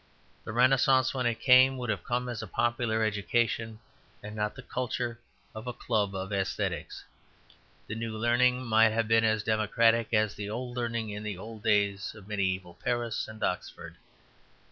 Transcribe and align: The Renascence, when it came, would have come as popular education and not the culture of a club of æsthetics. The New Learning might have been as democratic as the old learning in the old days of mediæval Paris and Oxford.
The 0.45 0.51
Renascence, 0.51 1.13
when 1.13 1.27
it 1.27 1.39
came, 1.39 1.77
would 1.77 1.91
have 1.91 2.03
come 2.03 2.27
as 2.27 2.43
popular 2.51 3.03
education 3.03 3.77
and 4.23 4.35
not 4.35 4.55
the 4.55 4.63
culture 4.63 5.19
of 5.53 5.67
a 5.67 5.73
club 5.73 6.15
of 6.15 6.31
æsthetics. 6.31 7.03
The 7.85 7.93
New 7.93 8.17
Learning 8.17 8.65
might 8.65 8.89
have 8.93 9.07
been 9.07 9.23
as 9.23 9.43
democratic 9.43 10.11
as 10.11 10.33
the 10.33 10.49
old 10.49 10.75
learning 10.75 11.11
in 11.11 11.21
the 11.21 11.37
old 11.37 11.61
days 11.61 12.15
of 12.15 12.25
mediæval 12.25 12.79
Paris 12.83 13.27
and 13.27 13.43
Oxford. 13.43 13.95